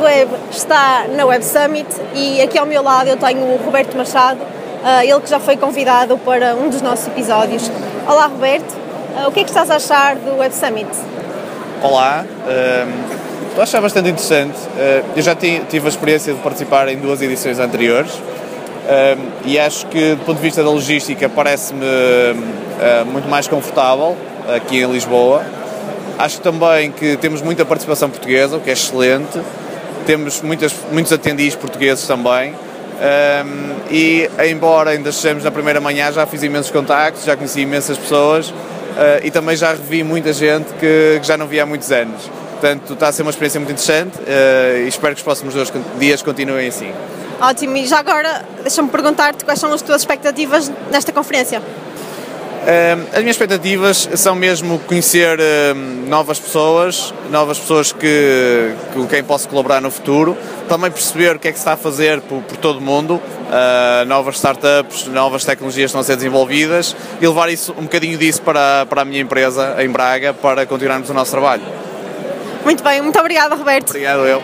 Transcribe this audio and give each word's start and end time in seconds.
Web 0.00 0.30
está 0.50 1.04
na 1.14 1.26
Web 1.26 1.44
Summit 1.44 1.86
e 2.14 2.40
aqui 2.40 2.58
ao 2.58 2.64
meu 2.64 2.82
lado 2.82 3.08
eu 3.08 3.18
tenho 3.18 3.42
o 3.42 3.56
Roberto 3.62 3.94
Machado, 3.96 4.40
uh, 4.40 5.02
ele 5.02 5.20
que 5.20 5.28
já 5.28 5.38
foi 5.38 5.58
convidado 5.58 6.16
para 6.18 6.54
um 6.54 6.70
dos 6.70 6.80
nossos 6.80 7.06
episódios. 7.06 7.70
Olá 8.06 8.26
Roberto, 8.26 8.72
uh, 8.72 9.28
o 9.28 9.32
que 9.32 9.40
é 9.40 9.44
que 9.44 9.50
estás 9.50 9.70
a 9.70 9.76
achar 9.76 10.16
do 10.16 10.38
Web 10.38 10.54
Summit? 10.54 10.88
Olá, 11.82 12.24
uh, 12.24 13.48
estou 13.48 13.60
a 13.60 13.62
achar 13.64 13.82
bastante 13.82 14.08
interessante. 14.08 14.56
Uh, 14.56 15.04
eu 15.14 15.22
já 15.22 15.34
tive 15.34 15.84
a 15.84 15.88
experiência 15.88 16.32
de 16.32 16.40
participar 16.40 16.88
em 16.88 16.96
duas 16.96 17.20
edições 17.20 17.58
anteriores 17.58 18.12
e 19.44 19.56
acho 19.56 19.86
que 19.86 20.16
do 20.16 20.24
ponto 20.24 20.38
de 20.38 20.42
vista 20.42 20.64
da 20.64 20.70
logística 20.70 21.28
parece-me 21.28 21.86
muito 23.12 23.28
mais 23.28 23.46
confortável 23.46 24.16
aqui 24.56 24.82
em 24.82 24.90
Lisboa. 24.90 25.44
Acho 26.18 26.40
também 26.40 26.90
que 26.90 27.16
temos 27.18 27.40
muita 27.40 27.64
participação 27.64 28.10
portuguesa, 28.10 28.56
o 28.56 28.60
que 28.60 28.68
é 28.68 28.72
excelente 28.72 29.38
temos 30.06 30.40
muitas, 30.42 30.74
muitos 30.90 31.12
atendidos 31.12 31.54
portugueses 31.56 32.06
também. 32.06 32.54
Um, 33.00 33.90
e 33.90 34.28
embora 34.50 34.90
ainda 34.90 35.08
estejamos 35.08 35.42
na 35.42 35.50
primeira 35.50 35.80
manhã, 35.80 36.12
já 36.12 36.26
fiz 36.26 36.42
imensos 36.42 36.70
contactos, 36.70 37.24
já 37.24 37.34
conheci 37.34 37.62
imensas 37.62 37.96
pessoas 37.96 38.50
uh, 38.50 38.54
e 39.24 39.30
também 39.30 39.56
já 39.56 39.70
revi 39.70 40.04
muita 40.04 40.34
gente 40.34 40.66
que, 40.74 41.18
que, 41.18 41.26
já 41.26 41.36
não 41.38 41.46
via 41.46 41.62
há 41.62 41.66
muitos 41.66 41.90
anos. 41.90 42.30
Portanto, 42.50 42.92
está 42.92 43.08
a 43.08 43.12
ser 43.12 43.22
uma 43.22 43.30
experiência 43.30 43.58
muito 43.58 43.72
interessante 43.72 44.18
uh, 44.18 44.84
e 44.84 44.88
espero 44.88 45.14
que 45.14 45.20
os 45.20 45.24
próximos 45.24 45.54
dois 45.54 45.72
dias 45.98 46.20
continuem 46.20 46.68
assim. 46.68 46.92
Ótimo, 47.40 47.74
e 47.78 47.86
já 47.86 47.98
agora 47.98 48.44
deixa-me 48.60 48.90
perguntar-te 48.90 49.46
quais 49.46 49.58
são 49.58 49.72
as 49.72 49.80
tuas 49.80 50.02
expectativas 50.02 50.70
nesta 50.90 51.10
conferência? 51.10 51.62
As 53.12 53.20
minhas 53.20 53.36
expectativas 53.36 54.08
são 54.16 54.34
mesmo 54.34 54.78
conhecer 54.80 55.38
novas 56.06 56.38
pessoas, 56.38 57.14
novas 57.30 57.58
pessoas 57.58 57.92
que, 57.92 58.74
com 58.92 59.06
quem 59.06 59.24
posso 59.24 59.48
colaborar 59.48 59.80
no 59.80 59.90
futuro, 59.90 60.36
também 60.68 60.90
perceber 60.90 61.36
o 61.36 61.38
que 61.38 61.48
é 61.48 61.52
que 61.52 61.58
se 61.58 61.62
está 61.62 61.72
a 61.72 61.76
fazer 61.76 62.20
por, 62.20 62.42
por 62.42 62.56
todo 62.58 62.78
o 62.78 62.82
mundo, 62.82 63.20
ah, 63.50 64.04
novas 64.06 64.36
startups, 64.36 65.06
novas 65.06 65.44
tecnologias 65.44 65.90
estão 65.90 66.00
a 66.00 66.04
ser 66.04 66.16
desenvolvidas 66.16 66.94
e 67.20 67.26
levar 67.26 67.48
isso, 67.50 67.74
um 67.78 67.82
bocadinho 67.82 68.18
disso 68.18 68.42
para, 68.42 68.84
para 68.86 69.02
a 69.02 69.04
minha 69.04 69.20
empresa 69.20 69.76
em 69.82 69.88
Braga 69.88 70.34
para 70.34 70.66
continuarmos 70.66 71.08
o 71.08 71.14
nosso 71.14 71.30
trabalho. 71.30 71.62
Muito 72.64 72.84
bem, 72.84 73.00
muito 73.00 73.18
obrigada 73.18 73.54
Roberto. 73.54 73.90
Obrigado 73.90 74.26
eu. 74.26 74.42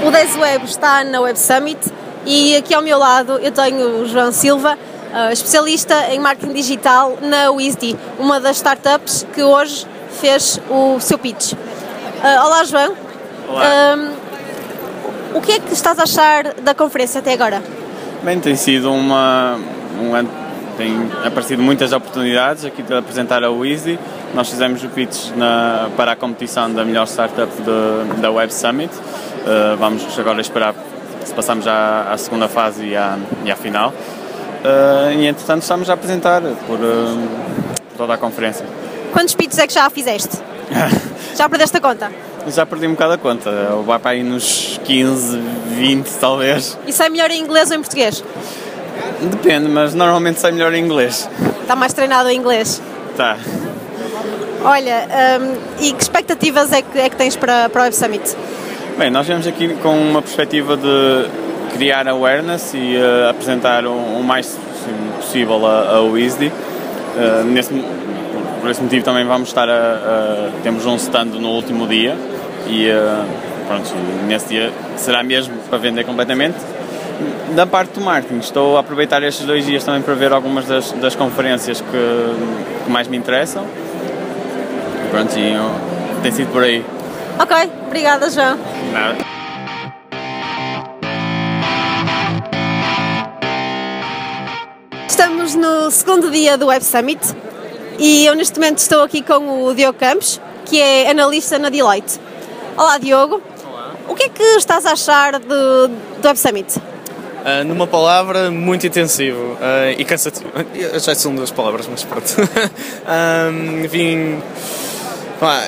O 0.00 0.40
Web 0.40 0.64
está 0.64 1.02
na 1.02 1.20
Web 1.20 1.38
Summit 1.38 1.80
e 2.26 2.56
aqui 2.56 2.74
ao 2.74 2.82
meu 2.82 2.98
lado 2.98 3.38
eu 3.38 3.52
tenho 3.52 4.02
o 4.02 4.08
João 4.08 4.32
Silva, 4.32 4.76
uh, 4.76 5.32
especialista 5.32 6.08
em 6.10 6.18
marketing 6.18 6.52
digital 6.52 7.18
na 7.20 7.50
Wizdy, 7.50 7.96
uma 8.18 8.40
das 8.40 8.56
startups 8.56 9.26
que 9.34 9.42
hoje 9.42 9.86
fez 10.20 10.60
o 10.70 10.98
seu 11.00 11.18
pitch. 11.18 11.52
Uh, 11.52 12.46
olá, 12.46 12.64
João. 12.64 12.94
Olá. 13.48 13.96
o 15.34 15.40
que 15.40 15.52
é 15.52 15.58
que 15.58 15.72
estás 15.74 15.98
a 15.98 16.04
achar 16.04 16.54
da 16.62 16.74
conferência 16.74 17.18
até 17.18 17.34
agora? 17.34 17.62
Bem, 18.22 18.40
tem 18.40 18.56
sido 18.56 18.90
uma. 18.90 19.58
Um 20.00 20.44
tem 20.76 20.92
aparecido 21.24 21.62
muitas 21.62 21.92
oportunidades 21.92 22.64
aqui 22.64 22.82
de 22.82 22.94
apresentar 22.94 23.44
a 23.44 23.50
Wizzy. 23.50 23.98
Nós 24.34 24.48
fizemos 24.48 24.82
o 24.82 24.88
pitch 24.88 25.30
na, 25.36 25.88
para 25.96 26.12
a 26.12 26.16
competição 26.16 26.72
da 26.72 26.84
melhor 26.84 27.06
startup 27.06 27.52
de, 27.52 28.20
da 28.20 28.30
Web 28.30 28.52
Summit. 28.52 28.92
Uh, 28.92 29.76
vamos 29.76 30.18
agora 30.18 30.40
esperar 30.40 30.74
se 31.24 31.34
passamos 31.34 31.64
já 31.64 32.12
à 32.12 32.18
segunda 32.18 32.48
fase 32.48 32.84
e 32.84 32.96
à, 32.96 33.18
e 33.44 33.50
à 33.50 33.56
final. 33.56 33.90
Uh, 33.90 35.12
e 35.12 35.26
entretanto 35.26 35.62
estamos 35.62 35.90
a 35.90 35.94
apresentar 35.94 36.40
por, 36.66 36.78
uh, 36.78 37.28
toda 37.96 38.14
a 38.14 38.16
conferência. 38.16 38.66
Quantos 39.12 39.34
pits 39.34 39.58
é 39.58 39.66
que 39.66 39.74
já 39.74 39.88
fizeste? 39.90 40.38
já 41.36 41.48
perdeste 41.48 41.76
a 41.76 41.80
conta? 41.80 42.10
Já 42.48 42.66
perdi 42.66 42.86
um 42.86 42.92
bocado 42.92 43.12
a 43.14 43.18
conta, 43.18 43.50
vai 43.86 43.98
para 43.98 44.10
aí 44.12 44.22
nos 44.22 44.80
15, 44.84 45.38
20 45.38 46.08
talvez. 46.20 46.78
E 46.86 46.92
sai 46.92 47.08
melhor 47.08 47.30
em 47.30 47.40
inglês 47.40 47.70
ou 47.70 47.76
em 47.76 47.80
português? 47.80 48.22
Depende, 49.30 49.68
mas 49.68 49.94
normalmente 49.94 50.40
sai 50.40 50.52
melhor 50.52 50.72
em 50.74 50.84
inglês. 50.84 51.28
Está 51.62 51.74
mais 51.74 51.92
treinado 51.92 52.28
em 52.28 52.38
inglês? 52.38 52.82
Está. 53.10 53.38
Olha, 54.62 55.06
um, 55.40 55.84
e 55.84 55.92
que 55.92 56.02
expectativas 56.02 56.72
é 56.72 56.82
que, 56.82 56.98
é 56.98 57.08
que 57.08 57.16
tens 57.16 57.36
para, 57.36 57.68
para 57.68 57.82
o 57.82 57.84
Web 57.84 57.94
Summit? 57.94 58.34
Bem, 58.96 59.10
nós 59.10 59.26
viemos 59.26 59.44
aqui 59.44 59.74
com 59.82 59.88
uma 59.88 60.22
perspectiva 60.22 60.76
de 60.76 61.28
criar 61.72 62.06
awareness 62.06 62.74
e 62.74 62.96
uh, 62.96 63.28
apresentar 63.28 63.84
o, 63.86 64.22
mais 64.22 64.56
possível 65.16 65.66
a, 65.66 65.96
a. 65.96 66.00
Uh, 66.00 66.12
nesse, 67.44 67.74
por 68.60 68.70
esse 68.70 68.80
motivo 68.80 69.04
também 69.04 69.24
vamos 69.24 69.48
estar 69.48 69.68
a, 69.68 69.72
a, 69.72 70.50
temos 70.62 70.86
um 70.86 70.94
stand 70.94 71.24
no 71.24 71.48
último 71.48 71.88
dia 71.88 72.16
e 72.68 72.88
uh, 72.88 73.26
pronto, 73.66 73.90
nesse 74.28 74.50
dia 74.50 74.72
será 74.96 75.24
mesmo 75.24 75.56
para 75.68 75.78
vender 75.78 76.04
completamente. 76.04 76.56
Da 77.56 77.66
parte 77.66 77.94
do 77.94 78.00
marketing, 78.00 78.38
estou 78.38 78.76
a 78.76 78.80
aproveitar 78.80 79.20
estes 79.24 79.44
dois 79.44 79.66
dias 79.66 79.82
também 79.82 80.02
para 80.02 80.14
ver 80.14 80.32
algumas 80.32 80.66
das, 80.66 80.92
das 80.92 81.16
conferências 81.16 81.80
que, 81.80 82.84
que 82.84 82.90
mais 82.90 83.08
me 83.08 83.16
interessam. 83.16 83.64
Pronto, 85.10 85.34
tem 86.22 86.30
sido 86.30 86.52
por 86.52 86.62
aí. 86.62 86.84
Ok, 87.40 87.83
obrigada, 87.94 88.28
João. 88.28 88.58
Nada. 88.92 89.24
Estamos 95.06 95.54
no 95.54 95.92
segundo 95.92 96.28
dia 96.28 96.58
do 96.58 96.66
Web 96.66 96.84
Summit 96.84 97.20
e 97.96 98.26
eu 98.26 98.34
neste 98.34 98.58
momento 98.58 98.78
estou 98.78 99.04
aqui 99.04 99.22
com 99.22 99.64
o 99.64 99.72
Diogo 99.72 99.96
Campos, 99.96 100.40
que 100.66 100.80
é 100.80 101.08
analista 101.08 101.56
na 101.56 101.68
Deloitte. 101.68 102.18
Olá, 102.76 102.98
Diogo. 102.98 103.40
Olá. 103.64 103.94
O 104.08 104.16
que 104.16 104.24
é 104.24 104.28
que 104.28 104.42
estás 104.42 104.84
a 104.86 104.92
achar 104.92 105.38
do, 105.38 105.86
do 105.86 106.26
Web 106.26 106.36
Summit? 106.36 106.76
Uh, 106.76 107.62
numa 107.64 107.86
palavra, 107.86 108.50
muito 108.50 108.84
intensivo 108.88 109.52
uh, 109.52 109.94
e 109.96 110.04
cansativo. 110.04 110.50
Já 110.98 111.14
são 111.14 111.32
duas 111.32 111.52
palavras, 111.52 111.86
mas 111.86 112.02
pronto. 112.02 112.34
um, 113.06 113.86
vim 113.86 114.42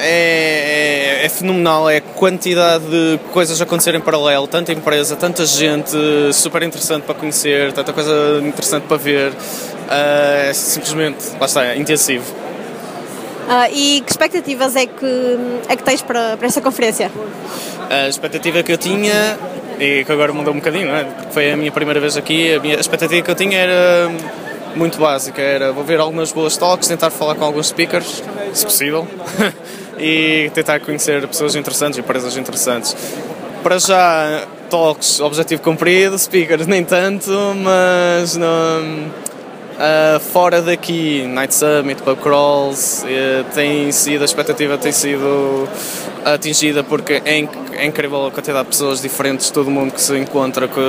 é, 0.00 0.75
é, 1.26 1.28
fenomenal, 1.28 1.90
é 1.90 1.96
a 1.96 2.00
quantidade 2.00 2.84
de 2.84 3.18
coisas 3.32 3.60
a 3.60 3.64
acontecer 3.64 3.94
em 3.94 4.00
paralelo, 4.00 4.46
tanta 4.46 4.72
empresa, 4.72 5.16
tanta 5.16 5.44
gente, 5.44 5.96
super 6.32 6.62
interessante 6.62 7.02
para 7.02 7.14
conhecer, 7.14 7.72
tanta 7.72 7.92
coisa 7.92 8.40
interessante 8.42 8.84
para 8.84 8.96
ver, 8.96 9.32
uh, 9.32 9.34
é 9.90 10.52
simplesmente, 10.54 11.18
lá 11.38 11.46
está, 11.46 11.64
é 11.64 11.76
intensivo. 11.76 12.24
Uh, 13.46 13.72
e 13.72 14.00
que 14.00 14.10
expectativas 14.10 14.74
é 14.76 14.86
que, 14.86 15.38
é 15.68 15.76
que 15.76 15.82
tens 15.82 16.02
para, 16.02 16.36
para 16.36 16.46
esta 16.46 16.60
conferência? 16.60 17.10
A 17.90 18.08
expectativa 18.08 18.62
que 18.62 18.72
eu 18.72 18.78
tinha, 18.78 19.38
e 19.78 20.04
que 20.04 20.12
agora 20.12 20.32
mudou 20.32 20.52
um 20.52 20.58
bocadinho, 20.58 20.88
é? 20.94 21.04
porque 21.04 21.32
foi 21.32 21.52
a 21.52 21.56
minha 21.56 21.72
primeira 21.72 22.00
vez 22.00 22.16
aqui, 22.16 22.54
a, 22.54 22.60
minha, 22.60 22.76
a 22.76 22.80
expectativa 22.80 23.22
que 23.22 23.30
eu 23.30 23.36
tinha 23.36 23.58
era 23.58 24.10
muito 24.76 24.98
básica, 24.98 25.40
era 25.40 25.72
vou 25.72 25.82
ver 25.82 25.98
algumas 25.98 26.30
boas 26.32 26.56
talks, 26.56 26.86
tentar 26.86 27.10
falar 27.10 27.34
com 27.34 27.44
alguns 27.44 27.68
speakers, 27.68 28.22
se 28.52 28.64
possível, 28.64 29.06
e 29.98 30.50
tentar 30.54 30.80
conhecer 30.80 31.26
pessoas 31.26 31.54
interessantes, 31.54 31.98
empresas 31.98 32.36
interessantes. 32.36 32.96
Para 33.62 33.78
já, 33.78 34.46
talks, 34.70 35.20
objetivo 35.20 35.62
cumprido, 35.62 36.18
speakers 36.18 36.66
nem 36.66 36.84
tanto, 36.84 37.30
mas 37.56 38.36
não, 38.36 38.46
uh, 39.76 40.20
fora 40.20 40.62
daqui, 40.62 41.26
Night 41.26 41.54
Summit, 41.54 42.02
Pub 42.02 42.18
Crawls, 42.18 43.04
uh, 43.04 43.44
tem 43.54 43.90
sido, 43.92 44.22
a 44.22 44.24
expectativa 44.24 44.78
tem 44.78 44.92
sido 44.92 45.68
atingida 46.24 46.82
porque 46.82 47.22
é, 47.24 47.38
inc 47.38 47.50
é 47.72 47.84
incrível 47.84 48.26
a 48.26 48.30
quantidade 48.30 48.64
de 48.64 48.70
pessoas 48.70 49.02
diferentes, 49.02 49.50
todo 49.50 49.70
mundo 49.70 49.92
que 49.92 50.00
se 50.00 50.16
encontra, 50.16 50.66
que 50.66 50.80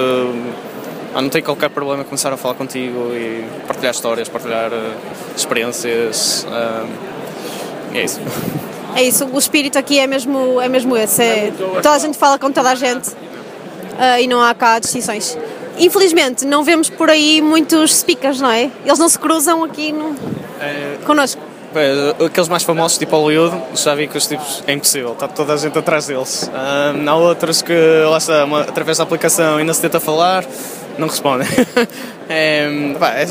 ah, 1.13 1.21
não 1.21 1.29
tem 1.29 1.41
qualquer 1.41 1.69
problema 1.69 2.03
começar 2.03 2.31
a 2.31 2.37
falar 2.37 2.53
contigo 2.55 3.11
e 3.13 3.45
partilhar 3.67 3.91
histórias, 3.91 4.29
partilhar 4.29 4.71
uh, 4.71 4.93
experiências. 5.35 6.45
Uh, 6.47 6.87
é 7.93 8.03
isso. 8.03 8.21
É 8.97 9.03
isso, 9.03 9.27
o 9.31 9.37
espírito 9.37 9.77
aqui 9.77 9.99
é 9.99 10.07
mesmo, 10.07 10.59
é 10.59 10.67
mesmo 10.67 10.97
esse. 10.97 11.21
É, 11.21 11.53
toda 11.55 11.91
a 11.91 11.99
gente 11.99 12.17
fala 12.17 12.39
com 12.39 12.51
toda 12.51 12.71
a 12.71 12.73
gente 12.73 13.09
uh, 13.09 14.19
e 14.19 14.27
não 14.27 14.41
há 14.41 14.55
cá 14.55 14.79
distinções. 14.79 15.37
Infelizmente, 15.77 16.43
não 16.43 16.63
vemos 16.63 16.89
por 16.89 17.07
aí 17.07 17.39
muitos 17.39 17.95
speakers, 17.95 18.41
não 18.41 18.49
é? 18.49 18.71
Eles 18.83 18.97
não 18.97 19.07
se 19.07 19.19
cruzam 19.19 19.63
aqui 19.63 19.91
no... 19.91 20.15
é... 20.59 20.97
connosco. 21.05 21.39
aqueles 22.25 22.49
mais 22.49 22.63
famosos, 22.63 22.97
tipo 22.97 23.15
Hollywood, 23.15 23.55
já 23.75 23.93
vi 23.93 24.07
que 24.07 24.17
os 24.17 24.25
tipos 24.25 24.63
é 24.65 24.73
impossível, 24.73 25.11
está 25.11 25.27
toda 25.27 25.53
a 25.53 25.57
gente 25.57 25.77
atrás 25.77 26.07
deles. 26.07 26.49
há 26.51 27.15
outros 27.15 27.61
que, 27.61 27.75
lá 28.09 28.17
está, 28.17 28.45
uma, 28.45 28.61
através 28.61 28.97
da 28.97 29.03
aplicação 29.03 29.57
ainda 29.57 29.75
se 29.75 29.81
tenta 29.81 29.99
falar, 29.99 30.43
não 30.97 31.07
respondem. 31.07 31.47
é, 32.27 32.67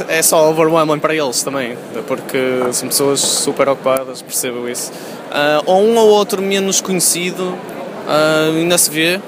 é, 0.09 0.19
é, 0.19 0.23
só 0.23 0.49
overwhelming 0.49 1.01
para 1.01 1.13
eles 1.13 1.43
também, 1.43 1.77
porque 2.07 2.39
são 2.71 2.87
pessoas 2.87 3.19
super 3.19 3.69
ocupadas, 3.69 4.23
percebo 4.23 4.69
isso. 4.69 4.93
Uh, 5.37 5.63
ou 5.67 5.83
um 5.83 5.99
ou 5.99 6.09
outro 6.09 6.41
menos 6.41 6.81
conhecido 6.81 7.43
uh, 7.45 8.57
ainda 8.57 8.79
se 8.79 8.89
vê 8.89 9.21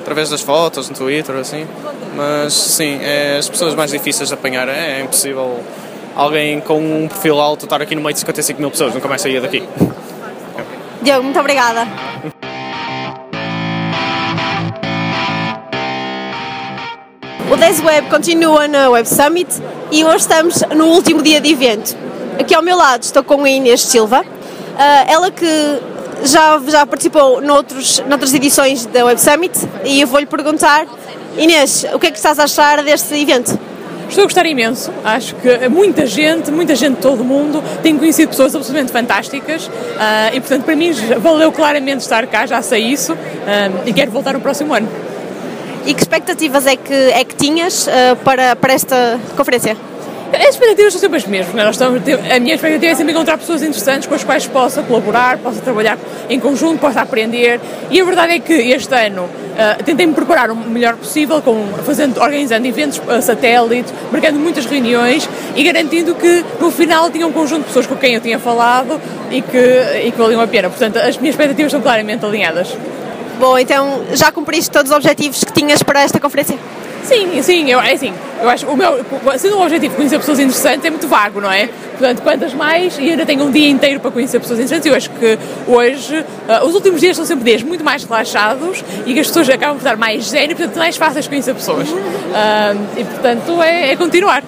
através 0.00 0.30
das 0.30 0.40
fotos 0.40 0.88
no 0.88 0.94
Twitter, 0.94 1.34
assim, 1.34 1.66
mas 2.14 2.52
sim, 2.52 3.00
é, 3.02 3.36
as 3.36 3.48
pessoas 3.48 3.74
mais 3.74 3.90
difíceis 3.90 4.28
de 4.28 4.34
apanhar 4.34 4.68
é, 4.68 4.98
é 4.98 5.00
impossível 5.00 5.58
alguém 6.14 6.60
com 6.60 6.78
um 6.78 7.08
perfil 7.08 7.40
alto 7.40 7.64
estar 7.64 7.82
aqui 7.82 7.96
no 7.96 8.00
meio 8.00 8.14
de 8.14 8.20
55 8.20 8.60
mil 8.60 8.70
pessoas, 8.70 8.94
nunca 8.94 9.08
mais 9.08 9.22
saía 9.22 9.40
daqui. 9.40 9.62
Diogo, 11.02 11.24
muito 11.24 11.40
obrigada. 11.40 11.86
O 17.50 17.56
10 17.56 17.80
Web 17.82 18.08
continua 18.08 18.68
na 18.68 18.88
Web 18.88 19.08
Summit 19.08 19.50
e 19.90 20.04
hoje 20.04 20.18
estamos 20.18 20.62
no 20.76 20.86
último 20.86 21.20
dia 21.20 21.40
de 21.40 21.50
evento. 21.50 21.96
Aqui 22.38 22.54
ao 22.54 22.62
meu 22.62 22.76
lado 22.76 23.02
estou 23.02 23.24
com 23.24 23.42
a 23.42 23.50
Inês 23.50 23.82
Silva, 23.82 24.24
ah, 24.24 24.39
ela 25.06 25.30
que 25.30 25.46
já, 26.24 26.60
já 26.66 26.86
participou 26.86 27.40
noutros, 27.40 28.02
noutras 28.08 28.32
edições 28.34 28.86
da 28.86 29.04
Web 29.04 29.20
Summit 29.20 29.58
e 29.84 30.00
eu 30.00 30.06
vou-lhe 30.06 30.26
perguntar, 30.26 30.86
Inês, 31.36 31.84
o 31.92 31.98
que 31.98 32.08
é 32.08 32.10
que 32.10 32.16
estás 32.16 32.38
a 32.38 32.44
achar 32.44 32.82
deste 32.82 33.14
evento? 33.14 33.58
Estou 34.08 34.22
a 34.22 34.26
gostar 34.26 34.44
imenso. 34.44 34.90
Acho 35.04 35.36
que 35.36 35.68
muita 35.68 36.04
gente, 36.04 36.50
muita 36.50 36.74
gente 36.74 36.96
de 36.96 37.02
todo 37.02 37.20
o 37.20 37.24
mundo, 37.24 37.62
tem 37.80 37.96
conhecido 37.96 38.30
pessoas 38.30 38.54
absolutamente 38.56 38.90
fantásticas 38.90 39.68
uh, 39.68 40.34
e, 40.34 40.40
portanto, 40.40 40.64
para 40.64 40.74
mim 40.74 40.92
valeu 41.18 41.52
claramente 41.52 42.00
estar 42.00 42.26
cá, 42.26 42.44
já 42.44 42.60
sei 42.60 42.82
isso 42.82 43.12
uh, 43.12 43.16
e 43.86 43.92
quero 43.92 44.10
voltar 44.10 44.34
no 44.34 44.40
próximo 44.40 44.74
ano. 44.74 44.88
E 45.86 45.94
que 45.94 46.00
expectativas 46.00 46.66
é 46.66 46.74
que, 46.74 46.92
é 46.92 47.24
que 47.24 47.36
tinhas 47.36 47.86
uh, 47.86 48.16
para, 48.24 48.56
para 48.56 48.72
esta 48.72 49.18
conferência? 49.36 49.76
As 50.32 50.54
expectativas 50.54 50.92
são 50.92 51.00
sempre 51.00 51.16
as 51.18 51.26
mesmas. 51.26 51.54
Nós 51.54 51.74
estamos, 51.74 52.02
a 52.30 52.40
minha 52.40 52.54
expectativa 52.54 52.92
é 52.92 52.94
sempre 52.94 53.12
encontrar 53.12 53.36
pessoas 53.36 53.62
interessantes 53.62 54.06
com 54.06 54.14
as 54.14 54.22
quais 54.22 54.46
possa 54.46 54.82
colaborar, 54.82 55.38
possa 55.38 55.60
trabalhar 55.60 55.98
em 56.28 56.38
conjunto, 56.38 56.78
possa 56.78 57.00
aprender. 57.00 57.60
E 57.90 58.00
a 58.00 58.04
verdade 58.04 58.34
é 58.34 58.38
que 58.38 58.52
este 58.52 58.94
ano 58.94 59.24
uh, 59.24 59.82
tentei 59.84 60.06
me 60.06 60.14
preparar 60.14 60.50
o 60.50 60.56
melhor 60.56 60.96
possível, 60.96 61.42
com, 61.42 61.66
fazendo, 61.84 62.20
organizando 62.20 62.66
eventos 62.66 62.98
uh, 62.98 63.20
satélite, 63.20 63.92
marcando 64.12 64.38
muitas 64.38 64.66
reuniões 64.66 65.28
e 65.56 65.64
garantindo 65.64 66.14
que 66.14 66.44
no 66.60 66.70
final 66.70 67.10
tinha 67.10 67.26
um 67.26 67.32
conjunto 67.32 67.62
de 67.62 67.66
pessoas 67.66 67.86
com 67.86 67.96
quem 67.96 68.14
eu 68.14 68.20
tinha 68.20 68.38
falado 68.38 69.00
e 69.32 69.42
que, 69.42 69.58
e 70.04 70.12
que 70.12 70.18
valiam 70.18 70.40
a 70.40 70.46
pena. 70.46 70.70
Portanto, 70.70 70.96
as 70.96 71.16
minhas 71.16 71.34
expectativas 71.34 71.72
são 71.72 71.80
claramente 71.80 72.24
alinhadas. 72.24 72.68
Bom, 73.40 73.58
então 73.58 74.02
já 74.12 74.30
cumpriste 74.30 74.70
todos 74.70 74.90
os 74.90 74.96
objetivos 74.96 75.42
que 75.42 75.52
tinhas 75.52 75.82
para 75.82 76.02
esta 76.02 76.20
conferência? 76.20 76.56
Sim, 77.10 77.42
sim, 77.42 77.68
eu, 77.68 77.80
é 77.80 77.92
assim, 77.94 78.12
eu 78.40 78.48
acho 78.48 78.66
o 78.68 78.76
meu, 78.76 79.04
sendo 79.36 79.56
um 79.56 79.62
objetivo 79.62 79.96
conhecer 79.96 80.16
pessoas 80.16 80.38
interessantes 80.38 80.84
é 80.84 80.90
muito 80.90 81.08
vago, 81.08 81.40
não 81.40 81.50
é? 81.50 81.66
Portanto, 81.66 82.22
quantas 82.22 82.54
mais, 82.54 82.96
e 82.98 83.10
ainda 83.10 83.26
tenho 83.26 83.42
um 83.42 83.50
dia 83.50 83.68
inteiro 83.68 83.98
para 83.98 84.12
conhecer 84.12 84.38
pessoas 84.38 84.60
interessantes, 84.60 84.86
eu 84.86 84.94
acho 84.94 85.10
que 85.10 85.36
hoje, 85.66 86.20
uh, 86.20 86.64
os 86.64 86.72
últimos 86.72 87.00
dias 87.00 87.16
são 87.16 87.26
sempre 87.26 87.44
dias 87.44 87.64
muito 87.64 87.82
mais 87.82 88.04
relaxados 88.04 88.84
e 89.04 89.12
que 89.12 89.18
as 89.18 89.26
pessoas 89.26 89.50
acabam 89.50 89.76
por 89.76 89.82
dar 89.82 89.96
mais 89.96 90.28
zen 90.28 90.44
e, 90.44 90.54
portanto, 90.54 90.76
mais 90.76 90.96
fáceis 90.96 91.24
de 91.24 91.30
conhecer 91.30 91.52
pessoas. 91.52 91.88
Uh, 91.88 91.96
e, 92.96 93.02
portanto, 93.02 93.60
é, 93.60 93.90
é 93.90 93.96
continuar. 93.96 94.44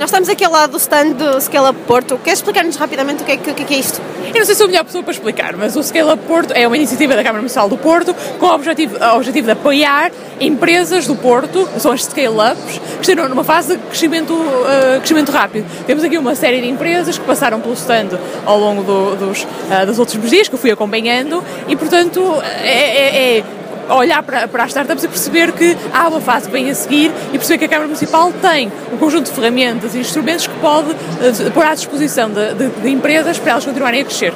Nós 0.00 0.08
estamos 0.08 0.30
aqui 0.30 0.42
ao 0.42 0.50
lado 0.50 0.70
do 0.70 0.78
stand 0.78 1.12
do 1.12 1.38
Scale 1.42 1.68
Up 1.68 1.78
Porto. 1.86 2.16
Queres 2.24 2.38
explicar-nos 2.38 2.74
rapidamente 2.76 3.22
o 3.22 3.26
que, 3.26 3.32
é, 3.32 3.34
o 3.34 3.54
que 3.54 3.74
é 3.74 3.78
isto? 3.78 4.00
Eu 4.28 4.38
não 4.38 4.46
sei 4.46 4.54
se 4.54 4.54
sou 4.54 4.64
a 4.64 4.68
melhor 4.68 4.82
pessoa 4.82 5.04
para 5.04 5.12
explicar, 5.12 5.54
mas 5.58 5.76
o 5.76 5.82
Scale 5.82 6.10
Up 6.10 6.24
Porto 6.26 6.52
é 6.54 6.66
uma 6.66 6.74
iniciativa 6.74 7.14
da 7.14 7.22
Câmara 7.22 7.42
Municipal 7.42 7.68
do 7.68 7.76
Porto 7.76 8.16
com 8.38 8.46
o 8.46 8.54
objetivo, 8.54 8.96
o 8.96 9.16
objetivo 9.16 9.44
de 9.44 9.52
apoiar 9.52 10.10
empresas 10.40 11.06
do 11.06 11.14
Porto, 11.16 11.68
são 11.78 11.92
as 11.92 12.04
Scale 12.04 12.28
Ups, 12.28 12.80
que 12.98 13.10
estão 13.10 13.28
numa 13.28 13.44
fase 13.44 13.76
de 13.76 13.82
crescimento, 13.88 14.32
uh, 14.32 15.00
crescimento 15.00 15.30
rápido. 15.32 15.66
Temos 15.86 16.02
aqui 16.02 16.16
uma 16.16 16.34
série 16.34 16.62
de 16.62 16.68
empresas 16.70 17.18
que 17.18 17.24
passaram 17.26 17.60
pelo 17.60 17.74
stand 17.74 18.18
ao 18.46 18.58
longo 18.58 18.82
do, 18.82 19.16
dos, 19.16 19.42
uh, 19.42 19.84
dos 19.84 19.98
últimos 19.98 20.30
dias, 20.30 20.48
que 20.48 20.54
eu 20.54 20.58
fui 20.58 20.70
acompanhando, 20.70 21.44
e 21.68 21.76
portanto 21.76 22.22
é, 22.62 22.70
é, 22.70 23.36
é 23.36 23.44
olhar 23.88 24.22
para, 24.22 24.46
para 24.48 24.64
as 24.64 24.70
startups 24.70 25.04
e 25.04 25.08
perceber 25.08 25.52
que 25.52 25.76
há 25.92 26.08
uma 26.08 26.20
fase 26.20 26.46
que 26.46 26.52
vem 26.52 26.70
a 26.70 26.74
seguir 26.74 27.10
e 27.32 27.38
perceber 27.38 27.58
que 27.58 27.64
a 27.64 27.68
Câmara 27.68 27.86
Municipal 27.86 28.32
tem 28.32 28.70
um 28.92 28.96
conjunto 28.96 29.26
de 29.26 29.32
ferramentas 29.32 29.94
e 29.94 29.98
instrumentos 29.98 30.46
que 30.46 30.58
pode 30.60 30.90
uh, 30.90 31.50
pôr 31.52 31.64
à 31.64 31.74
disposição 31.74 32.30
de, 32.30 32.54
de, 32.54 32.68
de 32.68 32.90
empresas 32.90 33.38
para 33.38 33.52
elas 33.52 33.64
continuarem 33.64 34.02
a 34.02 34.04
crescer. 34.04 34.32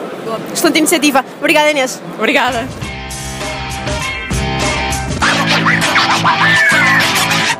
Excelente 0.52 0.78
iniciativa. 0.78 1.24
Obrigada, 1.38 1.70
Inês. 1.70 2.00
Obrigada. 2.18 2.93